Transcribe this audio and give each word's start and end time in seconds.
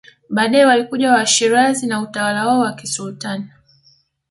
Baadae 0.29 0.65
walikuja 0.65 1.11
Washirazi 1.11 1.87
na 1.87 2.01
utawala 2.01 2.47
wao 2.47 2.59
wa 2.59 2.73
kisultani 2.73 3.45